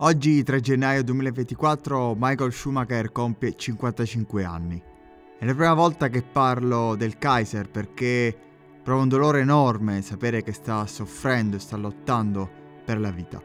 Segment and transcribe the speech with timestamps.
[0.00, 4.82] Oggi 3 gennaio 2024 Michael Schumacher compie 55 anni.
[5.38, 8.36] È la prima volta che parlo del Kaiser perché
[8.82, 12.46] provo un dolore enorme sapere che sta soffrendo e sta lottando
[12.84, 13.42] per la vita.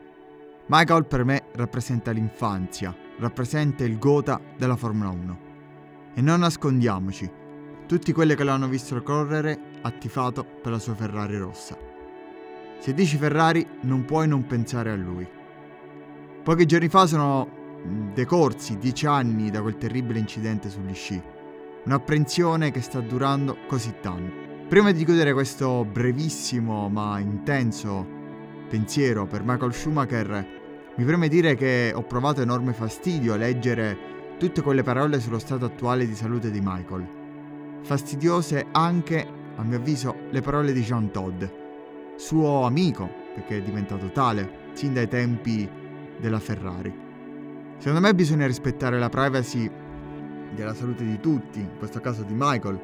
[0.65, 5.39] Michael per me rappresenta l'infanzia, rappresenta il gota della Formula 1.
[6.15, 7.31] E non nascondiamoci,
[7.87, 11.77] tutti quelli che l'hanno visto correre ha tifato per la sua Ferrari rossa.
[12.77, 15.39] Se dici Ferrari non puoi non pensare a lui.
[16.43, 17.47] Pochi giorni fa sono
[17.85, 21.21] mm, decorsi dieci anni da quel terribile incidente sugli sci.
[21.85, 24.49] Un'apprensione che sta durando così tanto.
[24.67, 28.19] Prima di chiudere questo brevissimo ma intenso
[28.69, 30.47] pensiero per Michael Schumacher,
[30.95, 35.65] mi preme dire che ho provato enorme fastidio a leggere tutte quelle parole sullo stato
[35.65, 37.07] attuale di salute di Michael.
[37.83, 39.27] Fastidiose anche,
[39.57, 41.43] a mio avviso, le parole di Jean Todd,
[42.15, 45.79] suo amico, perché è diventato tale, sin dai tempi
[46.21, 46.93] della Ferrari.
[47.77, 49.69] Secondo me bisogna rispettare la privacy
[50.53, 52.79] della salute di tutti, in questo caso di Michael,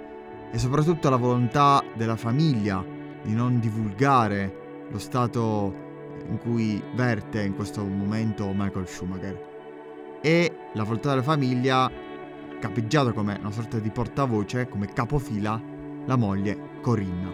[0.51, 2.83] e soprattutto la volontà della famiglia
[3.21, 5.85] di non divulgare lo stato
[6.27, 10.19] in cui verte in questo momento Michael Schumacher.
[10.21, 11.91] E la volontà della famiglia,
[12.59, 15.61] capeggiata come una sorta di portavoce, come capofila,
[16.05, 17.31] la moglie Corinna.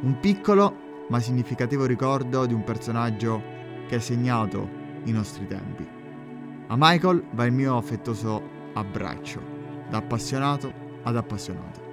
[0.00, 3.56] Un piccolo ma significativo ricordo di un personaggio
[3.88, 4.68] che ha segnato
[5.04, 5.86] i nostri tempi.
[6.68, 8.42] A Michael va il mio affettuoso
[8.74, 9.40] abbraccio,
[9.88, 10.72] da appassionato
[11.02, 11.87] ad appassionato.